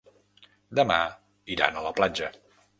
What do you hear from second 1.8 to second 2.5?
a la platja.